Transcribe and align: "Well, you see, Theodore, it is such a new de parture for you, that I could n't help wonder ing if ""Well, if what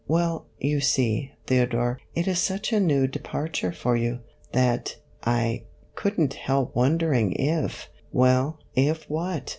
"Well, 0.07 0.47
you 0.57 0.79
see, 0.79 1.31
Theodore, 1.45 1.99
it 2.15 2.27
is 2.27 2.39
such 2.39 2.73
a 2.73 2.79
new 2.79 3.05
de 3.05 3.19
parture 3.19 3.71
for 3.71 3.95
you, 3.95 4.17
that 4.51 4.95
I 5.23 5.61
could 5.93 6.19
n't 6.19 6.33
help 6.33 6.75
wonder 6.75 7.13
ing 7.13 7.33
if 7.33 7.87
""Well, 8.11 8.57
if 8.73 9.07
what 9.07 9.49